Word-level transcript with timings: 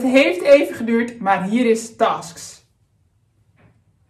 Het 0.00 0.10
heeft 0.10 0.42
even 0.42 0.74
geduurd, 0.74 1.18
maar 1.18 1.42
hier 1.42 1.70
is 1.70 1.96
Tasks. 1.96 2.66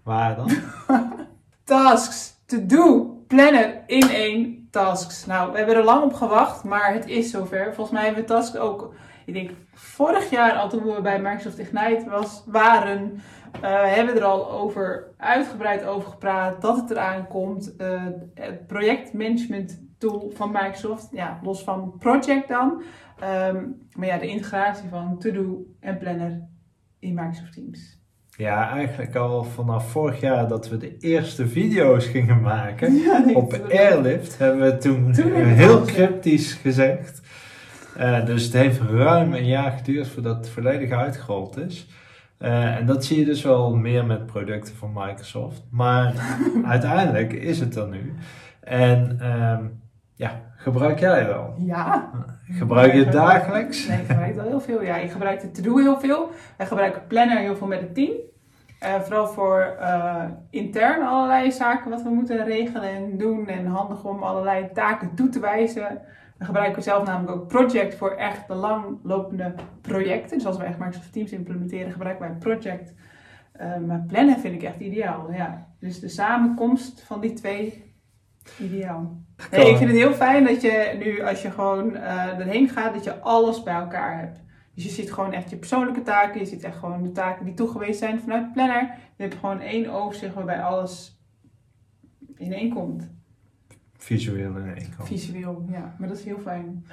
Waar 0.03 0.37
dan? 0.37 0.51
Tasks, 1.65 2.35
to 2.47 2.67
do, 2.67 3.05
planner 3.27 3.83
in 3.87 4.11
één 4.11 4.69
tasks. 4.71 5.27
Nou, 5.27 5.53
we 5.53 5.59
hebben 5.59 5.77
er 5.77 5.85
lang 5.85 6.03
op 6.03 6.13
gewacht, 6.13 6.65
maar 6.65 6.93
het 6.93 7.07
is 7.07 7.31
zover. 7.31 7.65
Volgens 7.75 7.91
mij 7.91 8.05
hebben 8.05 8.23
we 8.23 8.29
tasks 8.29 8.57
ook, 8.57 8.95
ik 9.27 9.35
denk 9.35 9.51
vorig 9.75 10.31
jaar 10.31 10.53
al 10.53 10.69
toen 10.69 10.95
we 10.95 11.01
bij 11.01 11.21
Microsoft 11.21 11.59
Ignite 11.59 12.11
was, 12.11 12.43
waren, 12.47 13.23
uh, 13.65 13.85
hebben 13.85 14.15
we 14.15 14.21
er 14.21 14.27
al 14.27 14.51
over 14.51 15.15
uitgebreid 15.17 15.85
over 15.85 16.11
gepraat 16.11 16.63
dat 16.63 16.77
het 16.77 16.91
eraan 16.91 17.27
komt. 17.29 17.75
Uh, 17.79 18.03
het 18.35 18.67
projectmanagement 18.67 19.81
tool 20.01 20.31
van 20.35 20.51
Microsoft, 20.53 21.09
ja, 21.13 21.41
los 21.43 21.63
van 21.63 21.95
project 21.99 22.49
dan. 22.49 22.83
Um, 23.23 23.89
maar 23.97 24.07
ja, 24.07 24.19
de 24.19 24.27
integratie 24.27 24.89
van 24.89 25.19
to-do 25.19 25.67
en 25.81 25.99
planner 25.99 26.49
in 26.99 27.15
Microsoft 27.15 27.53
Teams. 27.53 27.99
Ja, 28.37 28.71
eigenlijk 28.71 29.17
al 29.17 29.45
vanaf 29.45 29.91
vorig 29.91 30.21
jaar 30.21 30.49
dat 30.49 30.69
we 30.69 30.77
de 30.77 30.97
eerste 30.99 31.49
video's 31.49 32.07
gingen 32.07 32.41
maken 32.41 32.95
Ja, 33.05 33.25
op. 33.35 33.61
Airlift, 33.71 34.39
hebben 34.39 34.61
we 34.61 34.77
toen, 34.77 35.13
Toen 35.13 35.33
heel 35.63 35.83
cryptisch 35.83 36.53
gezegd. 36.53 37.21
Eh, 37.97 38.25
dus 38.25 38.45
het 38.45 38.53
heeft 38.53 38.81
ruim 38.81 39.33
een 39.33 39.47
jaar 39.47 39.73
geduurd 39.73 40.09
voordat 40.09 40.37
het 40.37 40.49
volledig 40.49 40.91
uitgerold 40.91 41.59
is. 41.59 41.87
Eh, 42.39 42.77
en 42.77 42.87
dat 42.87 43.05
zie 43.05 43.19
je 43.19 43.25
dus 43.25 43.43
wel 43.43 43.77
meer 43.77 44.07
met 44.07 44.27
producten 44.27 44.75
van 44.75 44.93
Microsoft. 44.95 45.63
Maar 45.71 46.15
uiteindelijk 46.65 47.33
is 47.33 47.61
het 47.61 47.77
er 47.77 47.89
nu. 47.89 48.15
En 48.61 49.17
ehm, 49.21 49.65
ja, 50.21 50.41
gebruik 50.57 50.99
jij 50.99 51.19
het 51.19 51.33
al? 51.33 51.55
Ja. 51.59 52.11
Gebruik 52.45 52.93
je 52.93 52.99
het 52.99 53.13
dagelijks? 53.13 53.87
Nee, 53.87 53.99
ik 53.99 54.07
gebruik 54.07 54.27
het 54.27 54.37
wel 54.37 54.45
heel 54.45 54.61
veel. 54.61 54.83
Ja, 54.83 54.97
ik 54.97 55.11
gebruik 55.11 55.43
het 55.43 55.55
to-do 55.55 55.77
heel 55.77 56.01
veel. 56.01 56.31
Wij 56.57 56.67
gebruiken 56.67 57.07
Planner 57.07 57.39
heel 57.39 57.57
veel 57.57 57.67
met 57.67 57.81
het 57.81 57.95
team. 57.95 58.13
Eh, 58.79 59.01
vooral 59.01 59.27
voor 59.27 59.77
eh, 59.81 60.25
intern 60.51 61.07
allerlei 61.07 61.53
zaken 61.53 61.91
wat 61.91 62.03
we 62.03 62.09
moeten 62.09 62.45
regelen 62.45 62.83
en 62.83 63.19
doen. 63.19 63.49
En 63.49 63.67
handig 63.67 64.05
om 64.05 64.23
allerlei 64.23 64.69
taken 64.75 65.15
toe 65.15 65.29
te 65.29 65.41
wijzen. 65.41 66.01
We 66.39 66.45
gebruiken 66.45 66.83
zelf 66.83 67.07
namelijk 67.07 67.37
ook 67.37 67.49
Project 67.49 67.95
voor 67.95 68.11
echt 68.11 68.49
de 68.49 68.55
langlopende 68.55 69.55
projecten. 69.81 70.37
Dus 70.37 70.47
als 70.47 70.57
we 70.57 70.65
echt 70.65 70.79
Microsoft 70.79 71.13
Teams 71.13 71.33
implementeren, 71.33 71.93
gebruiken 71.93 72.29
wij 72.29 72.37
Project. 72.39 72.95
Eh, 73.53 73.77
maar 73.77 74.05
Planner 74.09 74.39
vind 74.39 74.55
ik 74.55 74.63
echt 74.63 74.81
ideaal. 74.81 75.33
Ja. 75.33 75.67
Dus 75.79 76.01
de 76.01 76.09
samenkomst 76.09 77.03
van 77.03 77.21
die 77.21 77.33
twee, 77.33 77.90
ideaal. 78.61 79.23
Nee, 79.51 79.71
ik 79.71 79.77
vind 79.77 79.91
het 79.91 79.99
heel 79.99 80.13
fijn 80.13 80.45
dat 80.45 80.63
je 80.63 80.97
nu, 81.05 81.23
als 81.23 81.43
je 81.43 81.51
gewoon 81.51 81.97
eh 81.97 82.39
erheen 82.39 82.69
gaat, 82.69 82.95
dat 82.95 83.05
je 83.05 83.21
alles 83.21 83.63
bij 83.63 83.75
elkaar 83.75 84.19
hebt. 84.19 84.41
Dus 84.75 84.85
je 84.85 84.91
ziet 84.91 85.13
gewoon 85.13 85.33
echt 85.33 85.51
je 85.51 85.57
persoonlijke 85.57 86.03
taken, 86.03 86.41
je 86.41 86.47
ziet 86.47 86.65
echt 86.65 86.79
gewoon 86.79 87.03
de 87.03 87.13
taken 87.13 87.45
die 87.45 87.55
toegewezen 87.55 87.95
zijn 87.95 88.21
vanuit 88.21 88.53
Planner. 88.53 88.95
Je 89.17 89.23
hebt 89.23 89.35
gewoon 89.35 89.61
één 89.61 89.91
overzicht 89.91 90.35
waarbij 90.35 90.63
alles 90.63 91.21
in 92.37 92.53
één 92.53 92.75
komt. 92.75 93.11
Visueel 93.97 94.57
in 94.57 94.75
één 94.75 94.95
kant. 94.97 95.09
Visueel, 95.09 95.67
ja. 95.71 95.95
Maar 95.99 96.09
dat 96.09 96.19
is 96.19 96.25
heel 96.25 96.39
fijn. 96.39 96.87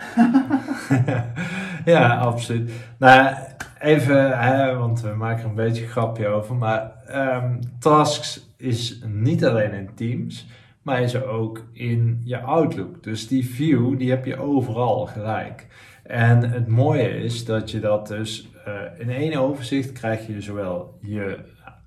ja, 1.96 2.18
absoluut. 2.18 2.72
Nou, 3.00 3.36
even, 3.80 4.40
hè, 4.40 4.76
want 4.76 5.02
we 5.02 5.10
maken 5.10 5.44
er 5.44 5.50
een 5.50 5.56
beetje 5.56 5.84
een 5.84 5.90
grapje 5.90 6.28
over, 6.28 6.56
maar 6.56 6.92
ehm, 7.06 7.62
Tasks 7.80 8.54
is 8.58 9.02
niet 9.06 9.46
alleen 9.46 9.72
in 9.72 9.90
Teams, 9.96 10.48
maar 10.88 11.02
is 11.02 11.14
er 11.14 11.26
ook 11.26 11.66
in 11.74 12.22
je 12.24 12.40
Outlook. 12.40 13.04
Dus 13.04 13.28
die 13.28 13.46
view, 13.46 13.98
die 13.98 14.10
heb 14.10 14.26
je 14.26 14.38
overal 14.38 15.06
gelijk. 15.06 15.68
En 16.04 16.50
het 16.50 16.68
mooie 16.68 17.24
is 17.24 17.46
dat 17.46 17.72
je 17.72 17.80
dat 17.80 18.08
dus 18.08 18.52
eh, 18.66 18.74
in 18.98 19.10
één 19.10 19.36
overzicht 19.36 19.92
krijg 19.92 20.28
je 20.28 20.42
zowel 20.42 20.98
je 21.02 21.38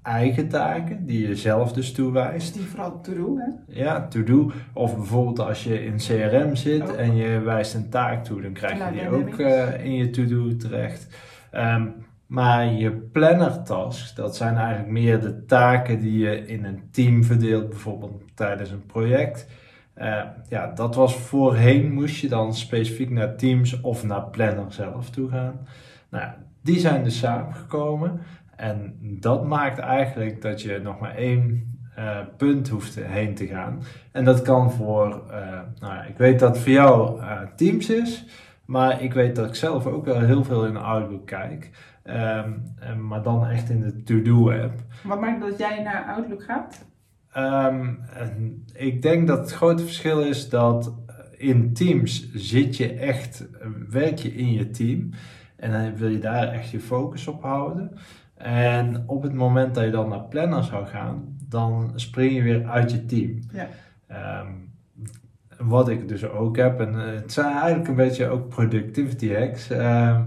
eigen 0.03 0.49
taken, 0.49 1.06
die 1.06 1.28
je 1.28 1.37
zelf 1.37 1.72
dus 1.72 1.93
toewijst. 1.93 2.55
Die 2.55 2.62
vooral 2.62 3.00
to 3.00 3.15
do, 3.15 3.37
hè? 3.37 3.81
Ja, 3.81 4.09
to-do. 4.09 4.53
Of 4.75 4.97
bijvoorbeeld 4.97 5.38
als 5.38 5.65
je 5.65 5.84
in 5.84 5.97
CRM 5.97 6.56
zit 6.56 6.82
Ook. 6.82 6.97
en 6.97 7.17
je 7.17 7.41
wijst 7.41 7.75
een 7.75 7.88
taak 7.88 8.25
toe, 8.25 8.43
dan 8.43 8.53
krijg 8.53 8.78
je 8.78 9.00
die 9.00 9.09
ook 9.09 9.38
eh, 9.38 9.84
in 9.84 9.94
je 9.94 10.11
to-do 10.11 10.56
terecht. 10.56 11.06
Ehm, 11.50 11.87
maar 12.31 12.73
je 12.73 12.91
planner 12.91 13.63
tasks, 13.63 14.15
dat 14.15 14.37
zijn 14.37 14.57
eigenlijk 14.57 14.89
meer 14.89 15.21
de 15.21 15.45
taken 15.45 16.01
die 16.01 16.19
je 16.19 16.47
in 16.47 16.65
een 16.65 16.83
team 16.91 17.25
verdeelt, 17.25 17.69
bijvoorbeeld 17.69 18.23
tijdens 18.35 18.71
een 18.71 18.87
project. 18.87 19.47
Eh, 19.95 20.23
ja, 20.49 20.67
dat 20.67 20.95
was 20.95 21.17
voorheen, 21.17 21.93
moest 21.93 22.17
je 22.21 22.29
dan 22.29 22.55
specifiek 22.55 23.11
naar 23.11 23.37
Teams 23.37 23.81
of 23.81 24.05
naar 24.05 24.23
Planner 24.23 24.73
zelf 24.73 25.11
toe 25.11 25.31
gaan. 25.31 25.67
Nou, 26.11 26.31
die 26.63 26.79
zijn 26.79 27.05
dus 27.05 27.19
samengekomen. 27.19 28.21
En 28.57 28.97
dat 29.01 29.47
maakt 29.47 29.79
eigenlijk 29.79 30.43
dat 30.43 30.62
je 30.62 30.81
nog 30.83 30.99
maar 30.99 31.15
één 31.15 31.75
eh, 31.95 32.19
punt 32.37 32.69
hoeft 32.69 32.95
heen 33.01 33.35
te 33.35 33.47
gaan. 33.47 33.83
En 34.12 34.25
dat 34.25 34.43
kan 34.43 34.73
voor, 34.73 35.23
eh, 35.31 35.61
nou 35.79 35.95
ja, 35.95 36.03
ik 36.05 36.17
weet 36.17 36.39
dat 36.39 36.59
voor 36.59 36.73
jou 36.73 37.21
Teams 37.57 37.91
is, 37.91 38.25
maar 38.65 39.03
ik 39.03 39.12
weet 39.12 39.37
dat 39.37 39.49
ik 39.49 39.55
zelf 39.55 39.87
ook 39.87 40.05
wel 40.05 40.21
heel 40.21 40.45
veel 40.45 40.67
in 40.67 40.77
Outlook 40.77 41.27
kijk. 41.27 41.71
Ehm, 42.03 42.53
en- 42.78 43.06
maar 43.06 43.22
dan 43.22 43.47
echt 43.47 43.71
in 43.71 43.81
de 43.81 44.03
To-Do 44.03 44.50
app. 44.53 44.81
Wat 45.05 45.21
maakt 45.21 45.41
dat 45.41 45.59
jij 45.59 45.83
naar 45.83 46.05
Outlook 46.05 46.43
gaat? 46.44 46.84
Ehm, 47.33 47.88
ik 48.72 49.03
denk 49.03 49.27
dat 49.27 49.38
het 49.38 49.53
grote 49.53 49.83
verschil 49.83 50.21
is 50.22 50.49
dat 50.49 50.94
in 51.37 51.72
Teams 51.72 52.33
zit 52.33 52.77
je 52.77 52.93
echt, 52.93 53.49
eh, 53.61 53.66
werk 53.91 54.19
je 54.19 54.34
in 54.34 54.53
je 54.53 54.71
team 54.71 55.11
en 55.56 55.71
dan 55.72 55.97
wil 55.97 56.09
je 56.09 56.19
daar 56.19 56.49
echt 56.49 56.71
je 56.71 56.81
focus 56.81 57.27
op 57.27 57.43
houden. 57.43 57.93
En 58.34 59.03
op 59.06 59.22
het 59.22 59.32
moment 59.34 59.75
dat 59.75 59.84
je 59.84 59.91
dan 59.91 60.09
naar 60.09 60.22
Planner 60.25 60.65
zou 60.65 60.87
gaan, 60.87 61.37
dan 61.49 61.93
spring 61.94 62.34
je 62.34 62.43
weer 62.43 62.67
uit 62.67 62.91
je 62.91 63.06
team. 63.06 63.38
Ja. 63.53 63.69
Ehm, 64.06 64.53
wat 65.59 65.88
ik 65.88 66.09
dus 66.09 66.28
ook 66.28 66.56
heb, 66.56 66.81
en 66.81 66.94
eh, 67.00 67.15
het 67.15 67.32
zijn 67.32 67.53
eigenlijk 67.53 67.88
een 67.88 67.94
beetje 67.94 68.27
ook 68.28 68.49
productivity 68.49 69.32
hacks. 69.34 69.71
Ehm, 69.71 70.22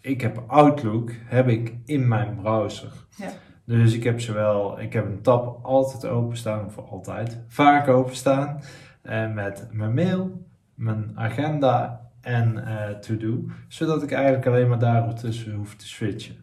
ik 0.00 0.20
heb 0.20 0.42
Outlook 0.46 1.10
heb 1.24 1.48
ik 1.48 1.74
in 1.84 2.08
mijn 2.08 2.36
browser. 2.42 2.92
Ja. 3.16 3.28
Dus 3.64 3.94
ik 3.94 4.04
heb 4.04 4.20
zowel, 4.20 4.80
ik 4.80 4.92
heb 4.92 5.06
een 5.06 5.22
tab 5.22 5.64
altijd 5.64 6.06
openstaan, 6.12 6.66
of 6.66 6.78
altijd, 6.90 7.40
vaak 7.48 7.88
openstaan, 7.88 8.60
eh, 9.02 9.32
met 9.32 9.68
mijn 9.72 9.94
mail, 9.94 10.46
mijn 10.74 11.10
agenda 11.14 12.00
en 12.20 12.66
eh 12.66 12.94
to-do, 12.94 13.44
zodat 13.68 14.02
ik 14.02 14.12
eigenlijk 14.12 14.46
alleen 14.46 14.68
maar 14.68 14.78
daartussen 14.78 15.54
hoef 15.54 15.74
te 15.76 15.86
switchen. 15.88 16.36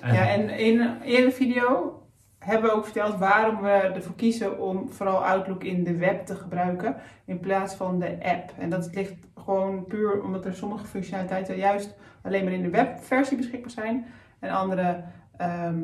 En- 0.00 0.14
Ja, 0.14 0.28
en 0.28 0.48
in 0.58 0.80
een 0.80 1.02
eerdere 1.02 1.30
video 1.32 1.94
hebben 2.40 2.70
we 2.70 2.76
ook 2.76 2.84
verteld 2.84 3.18
waarom 3.18 3.62
we 3.62 3.68
ervoor 3.68 4.14
kiezen 4.14 4.58
om 4.58 4.92
vooral 4.92 5.24
Outlook 5.24 5.64
in 5.64 5.84
de 5.84 5.96
web 5.96 6.26
te 6.26 6.34
gebruiken 6.34 6.96
in 7.24 7.40
plaats 7.40 7.74
van 7.74 7.98
de 7.98 8.18
app. 8.22 8.52
En 8.58 8.70
dat 8.70 8.88
ligt 8.92 9.14
gewoon 9.34 9.84
puur 9.84 10.22
omdat 10.22 10.44
er 10.44 10.54
sommige 10.54 10.86
functionaliteiten 10.86 11.56
juist 11.56 11.94
alleen 12.22 12.44
maar 12.44 12.52
in 12.52 12.62
de 12.62 12.70
webversie 12.70 13.36
beschikbaar 13.36 13.70
zijn 13.70 14.06
en 14.38 14.50
andere 14.50 15.04
ehm, 15.36 15.82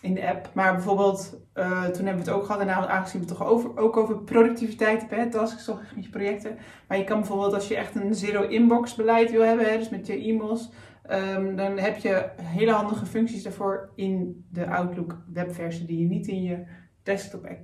in 0.00 0.14
de 0.14 0.28
app. 0.28 0.50
Maar 0.52 0.74
bijvoorbeeld, 0.74 1.36
eh, 1.52 1.84
toen 1.84 2.06
hebben 2.06 2.24
we 2.24 2.30
het 2.30 2.38
ook 2.40 2.44
gehad, 2.44 2.60
en 2.60 2.66
nou, 2.66 2.88
aangezien 2.88 3.20
we 3.20 3.26
het 3.26 3.36
toch 3.36 3.48
over, 3.48 3.78
ook 3.78 3.96
over 3.96 4.18
productiviteit 4.18 5.00
hebben, 5.00 5.18
hè, 5.18 5.30
tasks, 5.30 5.70
projecten. 6.10 6.58
Maar 6.88 6.98
je 6.98 7.04
kan 7.04 7.18
bijvoorbeeld, 7.18 7.54
als 7.54 7.68
je 7.68 7.76
echt 7.76 7.94
een 7.94 8.14
zero-inbox 8.14 8.94
beleid 8.94 9.30
wil 9.30 9.42
hebben, 9.42 9.70
hè, 9.70 9.78
dus 9.78 9.88
met 9.88 10.06
je 10.06 10.18
e-mails, 10.18 10.70
Ehm, 11.08 11.56
dan 11.56 11.78
heb 11.78 11.96
je 11.96 12.28
hele 12.42 12.72
handige 12.72 13.06
functies 13.06 13.42
daarvoor 13.42 13.90
in 13.94 14.44
de 14.50 14.66
Outlook 14.66 15.22
webversie 15.32 15.86
die 15.86 15.98
je 15.98 16.06
niet 16.06 16.26
in 16.26 16.42
je 16.42 16.64
desktop 17.02 17.44
app, 17.44 17.60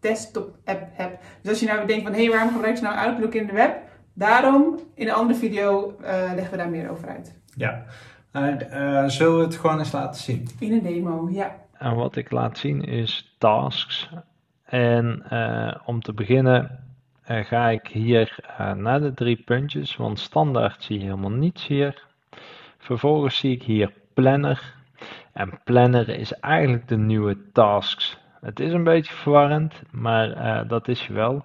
desktop 0.00 0.58
app 0.64 0.88
hebt. 0.92 1.24
Dus 1.42 1.50
als 1.50 1.60
je 1.60 1.66
nou 1.66 1.86
denkt 1.86 2.02
van 2.02 2.12
hé, 2.12 2.22
hey, 2.22 2.30
waarom 2.30 2.52
gebruik 2.52 2.76
je 2.76 2.82
nou 2.82 2.96
Outlook 2.96 3.34
in 3.34 3.46
de 3.46 3.52
web? 3.52 3.76
Daarom, 4.14 4.78
in 4.94 5.08
een 5.08 5.14
andere 5.14 5.38
video 5.38 5.96
eh, 6.00 6.30
leggen 6.34 6.50
we 6.50 6.56
daar 6.56 6.70
meer 6.70 6.90
over 6.90 7.08
uit. 7.08 7.40
Ja, 7.56 7.84
Nou, 8.32 8.56
eh, 8.56 9.08
zullen 9.08 9.36
we 9.38 9.44
het 9.44 9.56
gewoon 9.56 9.78
eens 9.78 9.92
laten 9.92 10.20
zien? 10.20 10.48
In 10.58 10.72
een 10.72 10.82
demo, 10.82 11.28
ja. 11.30 11.56
En 11.78 11.94
wat 11.94 12.16
ik 12.16 12.30
laat 12.30 12.58
zien 12.58 12.84
is 12.84 13.34
tasks. 13.38 14.10
En 14.64 15.22
eh, 15.28 15.74
om 15.84 16.00
te 16.00 16.12
beginnen 16.12 16.84
eh, 17.22 17.44
ga 17.44 17.68
ik 17.68 17.86
hier 17.86 18.38
eh, 18.58 18.72
naar 18.72 19.00
de 19.00 19.14
drie 19.14 19.42
puntjes, 19.44 19.96
want 19.96 20.18
standaard 20.18 20.82
zie 20.82 20.98
je 20.98 21.04
helemaal 21.04 21.30
niets 21.30 21.66
hier. 21.66 22.04
Vervolgens 22.82 23.36
zie 23.36 23.52
ik 23.54 23.62
hier 23.62 23.92
planner. 24.14 24.74
En 25.32 25.60
planner 25.64 26.08
is 26.08 26.32
eigenlijk 26.32 26.88
de 26.88 26.96
nieuwe 26.96 27.36
tasks. 27.52 28.18
Het 28.40 28.60
is 28.60 28.72
een 28.72 28.84
beetje 28.84 29.14
verwarrend, 29.14 29.82
maar 29.90 30.66
dat 30.68 30.88
is 30.88 31.06
je 31.06 31.12
wel. 31.12 31.44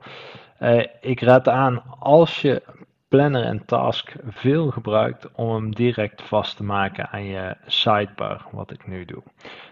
ik 1.02 1.22
raad 1.22 1.48
aan 1.48 1.84
als 2.00 2.42
je 2.42 2.62
planner 3.08 3.44
en 3.44 3.66
task 3.66 4.16
veel 4.28 4.72
gebruikt 4.72 5.32
om 5.32 5.54
hem 5.54 5.76
direct 5.76 6.22
vast 6.22 6.58
te 6.58 6.64
maken 6.64 7.10
aan 7.10 7.26
je 7.26 7.56
sidebar, 7.66 8.46
wat 8.52 8.72
ik 8.72 8.88
nu 8.88 9.06
doe. 9.06 9.24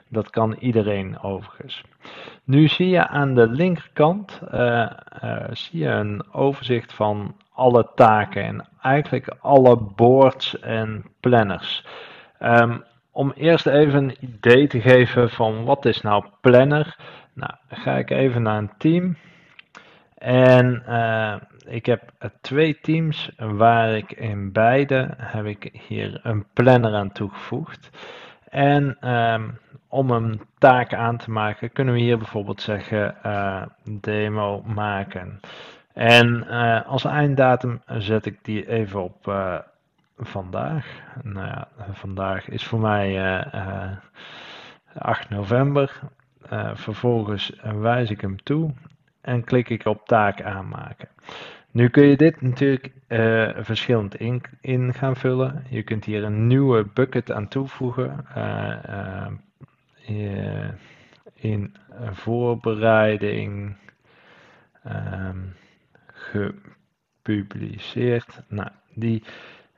Dat 0.07 0.29
kan 0.29 0.55
iedereen 0.59 1.19
overigens. 1.19 1.81
Nu 2.43 2.67
zie 2.67 2.89
je 2.89 3.07
aan 3.07 3.35
de 3.35 3.47
linkerkant 3.47 4.41
uh, 4.53 4.91
zie 5.51 5.79
je 5.79 5.87
een 5.87 6.33
overzicht 6.33 6.93
van 6.93 7.35
alle 7.55 7.89
taken 7.95 8.43
en 8.43 8.67
eigenlijk 8.81 9.35
alle 9.39 9.77
boards 9.77 10.59
en 10.59 11.05
planners. 11.19 11.85
Um, 12.39 12.83
om 13.11 13.31
eerst 13.35 13.65
even 13.65 14.03
een 14.03 14.17
idee 14.19 14.67
te 14.67 14.81
geven 14.81 15.29
van 15.29 15.63
wat 15.63 15.85
is 15.85 16.01
nou 16.01 16.25
planner. 16.41 16.95
Nou, 17.33 17.51
ga 17.67 17.97
ik 17.97 18.09
even 18.09 18.41
naar 18.41 18.57
een 18.57 18.71
team. 18.77 19.17
En 20.17 20.83
uh, 20.89 21.35
ik 21.65 21.85
heb 21.85 22.11
twee 22.41 22.79
teams 22.79 23.31
waar 23.37 23.89
ik 23.89 24.11
in 24.11 24.51
beide 24.51 25.13
heb 25.17 25.45
ik 25.45 25.69
hier 25.87 26.19
een 26.23 26.45
planner 26.53 26.93
aan 26.93 27.11
toegevoegd. 27.11 27.89
En 28.49 29.11
um, 29.11 29.59
om 29.87 30.11
een 30.11 30.41
taak 30.57 30.93
aan 30.93 31.17
te 31.17 31.31
maken 31.31 31.71
kunnen 31.71 31.93
we 31.93 31.99
hier 31.99 32.17
bijvoorbeeld 32.17 32.61
zeggen 32.61 33.15
uh, 33.25 33.61
demo 33.83 34.63
maken. 34.65 35.39
En 35.95 36.45
uh, 36.47 36.85
als 36.85 37.05
einddatum 37.05 37.81
zet 37.85 38.25
ik 38.25 38.37
die 38.41 38.67
even 38.69 39.03
op 39.03 39.27
uh, 39.27 39.57
vandaag. 40.17 40.87
Nou 41.21 41.47
ja, 41.47 41.67
vandaag 41.91 42.49
is 42.49 42.63
voor 42.63 42.79
mij 42.79 43.45
8 44.97 45.29
november. 45.29 45.99
vervolgens 46.73 47.59
wijs 47.61 48.09
ik 48.09 48.21
hem 48.21 48.43
toe 48.43 48.73
en 49.21 49.43
klik 49.43 49.69
ik 49.69 49.85
op 49.85 50.07
taak 50.07 50.41
aanmaken. 50.41 51.07
Nu 51.71 51.89
kun 51.89 52.03
je 52.03 52.17
dit 52.17 52.41
natuurlijk 52.41 52.91
verschillend 53.57 54.15
in, 54.61 54.93
gaan 54.93 55.15
vullen. 55.15 55.63
Je 55.69 55.83
kunt 55.83 56.05
hier 56.05 56.23
een 56.23 56.47
nieuwe 56.47 56.85
bucket 56.93 57.31
aan 57.31 57.47
toevoegen. 57.47 58.25
In 61.35 61.75
voorbereiding 62.11 63.75
um, 64.85 65.53
gepubliceerd. 67.21 68.41
Nou, 68.47 68.69
die, 68.93 69.23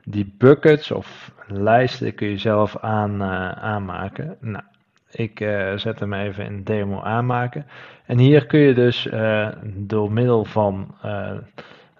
die 0.04 0.34
buckets 0.38 0.90
of 0.90 1.32
lijsten 1.46 2.14
kun 2.14 2.28
je 2.28 2.38
zelf 2.38 2.76
aan, 2.76 3.22
aanmaken. 3.62 4.36
Nou, 4.40 4.64
ik 5.10 5.38
zet 5.76 6.00
hem 6.00 6.12
even 6.12 6.44
in 6.44 6.64
demo 6.64 7.00
aanmaken. 7.00 7.66
En 8.06 8.18
hier 8.18 8.46
kun 8.46 8.60
je 8.60 8.74
dus 8.74 9.08
door 9.74 10.12
middel 10.12 10.44
van 10.44 10.94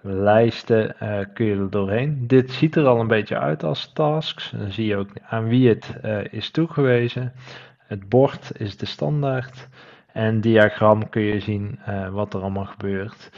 lijsten 0.01 0.95
kun 1.33 1.45
je 1.45 1.55
er 1.55 1.69
doorheen. 1.69 2.27
Dit 2.27 2.51
ziet 2.51 2.75
er 2.75 2.85
al 2.85 2.99
een 2.99 3.07
beetje 3.07 3.37
uit 3.39 3.63
als 3.63 3.93
tasks. 3.93 4.51
Dan 4.51 4.71
zie 4.71 4.85
je 4.85 4.95
ook 4.95 5.09
aan 5.27 5.47
wie 5.47 5.69
het 5.69 5.95
is 6.29 6.51
toegewezen. 6.51 7.33
Het 7.77 8.09
bord 8.09 8.51
is 8.59 8.77
de 8.77 8.85
standaard. 8.85 9.67
En 10.13 10.41
diagram 10.41 11.09
kun 11.09 11.21
je 11.21 11.39
zien 11.39 11.79
wat 12.11 12.33
er 12.33 12.41
allemaal 12.41 12.65
gebeurt. 12.65 13.31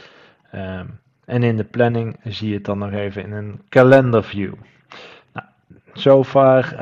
Um, 0.54 1.00
en 1.24 1.42
in 1.42 1.56
de 1.56 1.64
planning 1.64 2.16
zie 2.24 2.48
je 2.48 2.54
het 2.54 2.64
dan 2.64 2.78
nog 2.78 2.92
even 2.92 3.22
in 3.22 3.32
een 3.32 3.60
calendar 3.68 4.24
view. 4.24 4.52
Nou, 5.32 5.46
so 5.92 6.24
far 6.24 6.74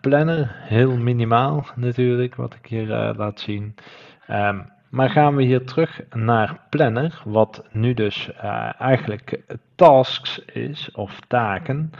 planner, 0.00 0.50
heel 0.54 0.96
minimaal 0.96 1.66
natuurlijk, 1.74 2.34
wat 2.34 2.54
ik 2.54 2.66
hier 2.66 3.14
laat 3.16 3.40
zien. 3.40 3.74
Um, 4.30 4.66
maar 4.88 5.10
gaan 5.10 5.36
we 5.36 5.42
hier 5.42 5.64
terug 5.64 6.00
naar 6.14 6.60
planner, 6.70 7.22
wat 7.24 7.64
nu 7.70 7.94
dus 7.94 8.30
uh, 8.44 8.70
eigenlijk 8.78 9.38
tasks 9.74 10.44
is 10.44 10.90
of 10.92 11.20
taken, 11.26 11.92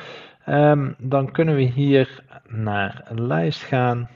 um, 0.48 0.94
dan 0.98 1.30
kunnen 1.32 1.54
we 1.54 1.62
hier 1.62 2.22
naar 2.46 3.02
een 3.04 3.26
lijst 3.26 3.62
gaan 3.62 4.08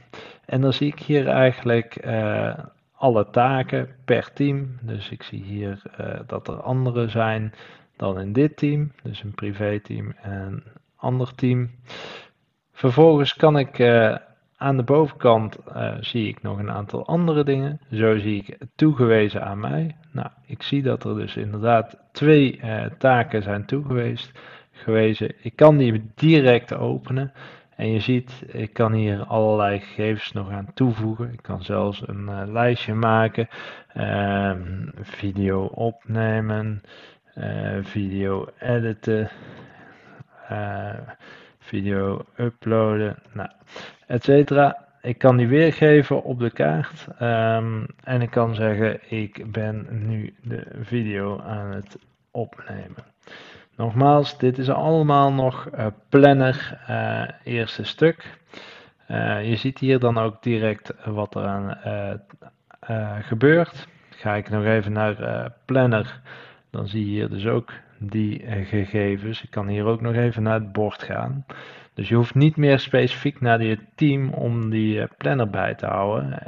en 0.45 0.61
dan 0.61 0.73
zie 0.73 0.93
ik 0.93 0.99
hier 0.99 1.29
eigenlijk 1.29 2.05
uh, 2.07 2.53
alle 3.03 3.31
taken 3.31 3.89
per 4.05 4.33
team. 4.33 4.79
Dus 4.83 5.11
ik 5.11 5.23
zie 5.23 5.43
hier 5.43 5.83
uh, 6.01 6.21
dat 6.27 6.49
er 6.49 6.63
andere 6.63 7.09
zijn 7.09 7.53
dan 7.97 8.21
in 8.21 8.33
dit 8.33 8.57
team, 8.57 8.93
dus 9.03 9.23
een 9.23 9.35
privé 9.35 9.81
team 9.81 10.15
en 10.21 10.43
een 10.43 10.63
ander 10.97 11.35
team. 11.35 11.71
Vervolgens 12.73 13.35
kan 13.35 13.59
ik 13.59 13.81
aan 14.57 14.77
de 14.77 14.83
bovenkant 14.83 15.59
uh, 15.69 15.95
zie 16.01 16.29
ik 16.29 16.43
nog 16.43 16.59
een 16.59 16.71
aantal 16.71 17.07
andere 17.07 17.45
dingen. 17.45 17.81
Zo 17.93 18.19
zie 18.19 18.45
ik 18.45 18.59
toegewezen 18.75 19.45
aan 19.45 19.61
mij. 19.61 19.97
Nou, 20.13 20.29
ik 20.47 20.63
zie 20.63 20.83
dat 20.83 21.05
er 21.05 21.15
dus 21.15 21.37
inderdaad 21.37 21.97
twee 22.13 22.61
taken 22.99 23.43
zijn 23.43 23.65
toegewezen. 23.65 24.33
Gewezen. 24.73 25.35
Ik 25.43 25.57
kan 25.57 25.77
die 25.77 26.13
direct 26.15 26.75
openen. 26.75 27.33
En 27.83 27.91
je 27.91 28.01
ziet, 28.01 28.43
ik 28.47 28.73
kan 28.73 28.93
hier 28.93 29.25
allerlei 29.25 29.81
gegevens 29.81 30.33
nog 30.33 30.51
aan 30.51 30.71
toevoegen. 30.75 31.33
Ik 31.33 31.43
kan 31.43 31.63
zelfs 31.63 32.09
een 32.09 32.27
uh, 32.29 32.43
lijstje 32.47 32.95
maken, 32.95 33.49
ehm, 33.89 34.89
video 35.01 35.65
opnemen, 35.65 36.83
video 37.83 38.49
editen, 38.59 39.31
video 41.59 42.25
uploaden. 42.37 43.17
Nou, 43.33 43.49
etc. 44.07 44.51
Ik 45.01 45.19
kan 45.19 45.37
die 45.37 45.49
weergeven 45.49 46.23
op 46.23 46.39
de 46.39 46.51
kaart 46.51 47.07
um, 47.23 47.87
en 48.05 48.23
ik 48.23 48.31
kan 48.31 48.55
zeggen 48.55 49.11
ik 49.11 49.53
ben 49.53 49.87
nu 49.91 50.35
de 50.43 50.67
video 50.83 51.41
aan 51.41 51.73
het 51.73 51.99
opnemen. 52.31 53.12
Nogmaals, 53.77 54.39
dit 54.39 54.59
is 54.59 54.71
allemaal 54.71 55.33
nog 55.33 55.69
uh, 55.75 55.87
planner 56.09 56.79
uh, 56.91 57.23
eerste 57.45 57.85
stuk. 57.85 58.39
Uh, 59.11 59.49
je 59.49 59.57
ziet 59.57 59.79
hier 59.79 59.99
dan 59.99 60.19
ook 60.19 60.43
direct 60.43 60.93
wat 61.05 61.35
er 61.35 61.47
aan 61.47 61.79
gebeurt. 63.23 63.89
Ga 64.11 64.35
ik 64.35 64.51
nog 64.51 64.65
even 64.65 64.93
naar 64.93 65.53
planner, 65.65 66.21
dan 66.71 66.89
zie 66.89 67.05
je 67.05 67.11
hier 67.11 67.29
dus 67.29 67.47
ook 67.47 67.73
die 67.99 68.45
gegevens. 68.47 69.43
Ik 69.43 69.51
kan 69.51 69.69
hier 69.69 69.85
ook 69.85 70.01
nog 70.01 70.15
even 70.15 70.43
naar 70.43 70.55
het 70.55 70.73
bord 70.73 71.03
gaan. 71.03 71.45
Dus 71.95 72.09
je 72.09 72.15
hoeft 72.15 72.35
niet 72.35 72.57
meer 72.57 72.79
specifiek 72.79 73.41
naar 73.41 73.63
je 73.63 73.79
team 73.95 74.33
om 74.33 74.71
die 74.71 75.01
eh, 75.01 75.09
planner 75.19 75.51
bij 75.51 75.75
te 75.75 75.87
houden. 75.87 76.39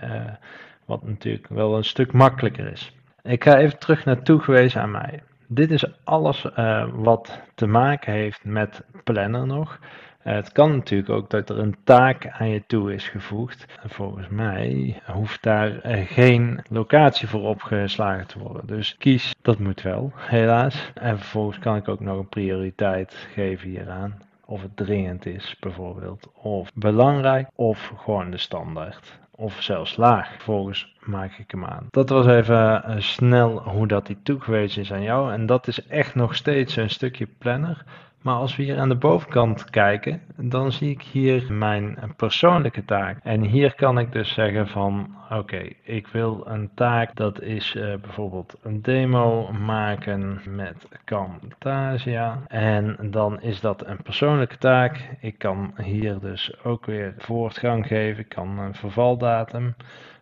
Wat 0.84 1.06
natuurlijk 1.06 1.48
wel 1.48 1.76
een 1.76 1.84
stuk 1.84 2.12
makkelijker 2.12 2.72
is. 2.72 2.96
Ik 3.22 3.44
ga 3.44 3.58
even 3.58 3.78
terug 3.78 4.04
naar 4.04 4.22
toegewezen 4.22 4.80
aan 4.80 4.90
mij. 4.90 5.22
Dit 5.46 5.70
is 5.70 5.84
alles 6.04 6.46
uh, 6.58 6.86
wat 6.92 7.40
te 7.54 7.66
maken 7.66 8.12
heeft 8.12 8.44
met 8.44 8.82
planner 9.04 9.46
nog. 9.46 9.78
Uh, 10.26 10.34
het 10.34 10.52
kan 10.52 10.70
natuurlijk 10.70 11.10
ook 11.10 11.30
dat 11.30 11.50
er 11.50 11.58
een 11.58 11.76
taak 11.84 12.28
aan 12.28 12.48
je 12.48 12.62
toe 12.66 12.94
is 12.94 13.08
gevoegd. 13.08 13.66
En 13.82 13.90
volgens 13.90 14.28
mij 14.28 15.00
hoeft 15.06 15.42
daar 15.42 15.80
geen 16.06 16.60
locatie 16.68 17.28
voor 17.28 17.42
opgeslagen 17.42 18.26
te 18.26 18.38
worden. 18.38 18.66
Dus 18.66 18.96
kies, 18.98 19.34
dat 19.42 19.58
moet 19.58 19.82
wel, 19.82 20.12
helaas. 20.14 20.90
En 20.94 21.18
vervolgens 21.18 21.58
kan 21.58 21.76
ik 21.76 21.88
ook 21.88 22.00
nog 22.00 22.18
een 22.18 22.28
prioriteit 22.28 23.26
geven 23.32 23.68
hieraan 23.68 24.22
of 24.46 24.62
het 24.62 24.76
dringend 24.76 25.26
is 25.26 25.56
bijvoorbeeld, 25.60 26.28
of 26.34 26.70
belangrijk, 26.74 27.48
of 27.54 27.92
gewoon 27.96 28.30
de 28.30 28.38
standaard. 28.38 29.18
Of 29.36 29.62
zelfs 29.62 29.96
laag. 29.96 30.32
Vervolgens 30.32 30.96
maak 31.00 31.32
ik 31.32 31.50
hem 31.50 31.64
aan. 31.64 31.86
Dat 31.90 32.08
was 32.08 32.26
even 32.26 32.82
uh, 32.86 32.94
snel 32.98 33.58
hoe 33.68 33.86
dat 33.86 34.06
die 34.06 34.18
toegewezen 34.22 34.82
is 34.82 34.92
aan 34.92 35.02
jou. 35.02 35.32
En 35.32 35.46
dat 35.46 35.66
is 35.66 35.86
echt 35.86 36.14
nog 36.14 36.34
steeds 36.34 36.76
een 36.76 36.90
stukje 36.90 37.26
planner. 37.38 37.84
Maar 38.24 38.34
als 38.34 38.56
we 38.56 38.62
hier 38.62 38.78
aan 38.78 38.88
de 38.88 38.96
bovenkant 38.96 39.70
kijken, 39.70 40.22
dan 40.36 40.72
zie 40.72 40.90
ik 40.90 41.02
hier 41.02 41.52
mijn 41.52 41.98
persoonlijke 42.16 42.84
taak. 42.84 43.18
En 43.22 43.42
hier 43.42 43.74
kan 43.74 43.98
ik 43.98 44.12
dus 44.12 44.32
zeggen 44.32 44.68
van, 44.68 45.16
oké, 45.30 45.68
ik 45.82 46.06
wil 46.06 46.46
een 46.46 46.70
taak, 46.74 47.16
dat 47.16 47.40
is 47.40 47.74
uh, 47.74 47.94
bijvoorbeeld 48.00 48.58
een 48.62 48.82
demo 48.82 49.52
maken 49.52 50.40
met 50.44 50.88
Camtasia. 51.04 52.42
En 52.48 52.96
dan 53.10 53.40
is 53.40 53.60
dat 53.60 53.86
een 53.86 54.02
persoonlijke 54.02 54.58
taak. 54.58 55.10
Ik 55.20 55.38
kan 55.38 55.74
hier 55.82 56.18
dus 56.18 56.64
ook 56.64 56.86
weer 56.86 57.14
voortgang 57.18 57.86
geven. 57.86 58.22
Ik 58.22 58.28
kan 58.28 58.58
een 58.58 58.74
vervaldatum. 58.74 59.74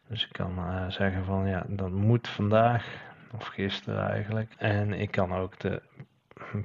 Dus 0.09 0.25
ik 0.25 0.33
kan 0.33 0.53
uh, 0.59 0.85
zeggen 0.89 1.25
van, 1.25 1.49
ja, 1.49 1.65
dat 1.69 1.91
moet 1.91 2.29
vandaag 2.29 2.87
of 3.35 3.47
gisteren 3.47 4.09
eigenlijk. 4.09 4.55
En 4.59 4.93
ik 4.93 5.11
kan 5.11 5.35
ook 5.35 5.59
de 5.59 5.83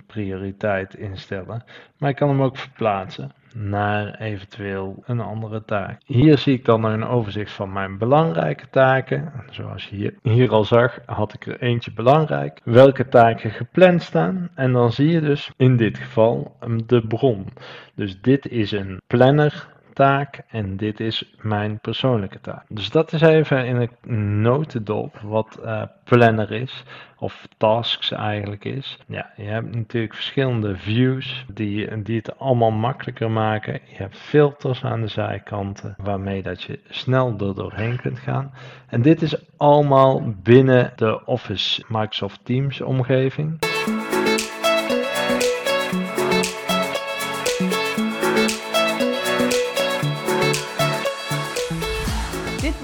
prioriteit 0.08 0.96
instellen. 0.96 1.64
Maar 1.98 2.10
ik 2.10 2.16
kan 2.16 2.30
hem 2.30 2.42
ook 2.42 2.58
verplaatsen 2.58 3.32
naar 3.54 4.16
eventueel 4.20 5.04
een 5.06 5.20
andere 5.20 5.64
taak. 5.66 6.02
Hier 6.06 6.38
zie 6.38 6.54
ik 6.54 6.66
dan 6.66 6.84
een 6.84 7.06
overzicht 7.06 7.52
van 7.52 7.74
mijn 7.74 7.98
belangrijke 7.98 8.70
taken. 8.70 9.32
Zoals 9.50 9.86
je 9.86 9.96
hier, 9.96 10.14
hier 10.22 10.52
al 10.52 10.64
zag, 10.64 11.00
had 11.06 11.34
ik 11.34 11.46
er 11.46 11.62
eentje 11.62 11.94
belangrijk. 11.94 12.62
Welke 12.64 13.08
taken 13.08 13.52
gepland 13.52 14.02
staan. 14.02 14.50
En 14.56 14.72
dan 14.72 14.92
zie 14.92 15.10
je 15.10 15.22
dus 15.22 15.52
in 15.58 15.78
dit 15.78 15.98
geval 15.98 16.56
de 16.86 17.08
bron. 17.08 17.48
Dus 17.96 18.22
dit 18.22 18.48
is 18.48 18.72
een 18.72 19.02
planner 19.08 19.68
taak 19.98 20.42
en 20.48 20.78
dit 20.78 21.00
is 21.00 21.36
mijn 21.42 21.80
persoonlijke 21.80 22.42
taak. 22.42 22.66
Dus 22.70 22.90
dat 22.90 23.14
is 23.14 23.22
even 23.22 23.66
in 23.66 23.90
een 24.06 24.42
notendop 24.42 25.20
wat 25.24 25.60
uh, 25.64 25.82
planner 26.04 26.52
is, 26.52 26.84
of 27.18 27.48
tasks 27.58 28.12
eigenlijk 28.12 28.66
is. 28.66 28.98
Ja, 29.08 29.32
je 29.36 29.44
hebt 29.44 29.76
natuurlijk 29.76 30.14
verschillende 30.14 30.76
views 30.76 31.46
die, 31.54 32.02
die 32.02 32.18
het 32.18 32.40
allemaal 32.40 32.72
makkelijker 32.72 33.32
maken. 33.32 33.74
Je 33.74 33.96
hebt 33.96 34.18
filters 34.18 34.84
aan 34.84 35.02
de 35.02 35.08
zijkanten 35.08 35.96
waarmee 35.98 36.42
dat 36.42 36.64
je 36.64 36.80
snel 36.90 37.36
er 37.40 37.56
doorheen 37.56 38.02
kunt 38.02 38.20
gaan. 38.20 38.54
En 38.88 39.02
dit 39.02 39.22
is 39.22 39.36
allemaal 39.58 40.34
binnen 40.44 40.94
de 40.96 41.26
Office 41.26 41.84
Microsoft 41.88 42.40
Teams 42.46 42.82
omgeving. 42.82 43.60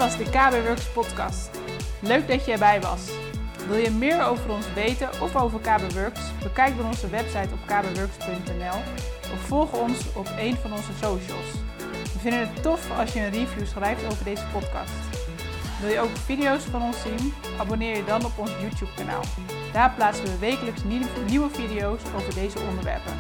Was 0.03 0.17
de 0.17 0.23
KB 0.23 0.65
Works 0.65 0.89
podcast. 0.93 1.49
Leuk 1.99 2.27
dat 2.27 2.45
je 2.45 2.51
erbij 2.51 2.81
was. 2.81 3.09
Wil 3.67 3.77
je 3.77 3.91
meer 3.91 4.23
over 4.23 4.49
ons 4.49 4.73
weten 4.73 5.09
of 5.21 5.35
over 5.35 5.59
KB 5.59 5.93
Works? 5.93 6.19
Bekijk 6.41 6.77
dan 6.77 6.85
onze 6.85 7.09
website 7.09 7.53
op 7.53 7.59
kbworks.nl 7.65 8.79
of 9.33 9.39
volg 9.39 9.73
ons 9.73 10.13
op 10.15 10.27
een 10.37 10.55
van 10.55 10.71
onze 10.71 10.91
socials. 10.93 11.51
We 12.13 12.19
vinden 12.19 12.39
het 12.39 12.63
tof 12.63 12.99
als 12.99 13.13
je 13.13 13.19
een 13.19 13.29
review 13.29 13.65
schrijft 13.65 14.05
over 14.05 14.23
deze 14.23 14.43
podcast. 14.51 14.93
Wil 15.81 15.89
je 15.89 15.99
ook 15.99 16.17
video's 16.25 16.63
van 16.63 16.81
ons 16.81 17.01
zien? 17.01 17.33
Abonneer 17.59 17.95
je 17.95 18.05
dan 18.05 18.25
op 18.25 18.37
ons 18.37 18.51
YouTube 18.61 18.93
kanaal. 18.95 19.23
Daar 19.73 19.93
plaatsen 19.95 20.25
we 20.25 20.37
wekelijks 20.37 20.81
nieuwe 21.27 21.49
video's 21.49 22.01
over 22.15 22.33
deze 22.33 22.59
onderwerpen. 22.69 23.13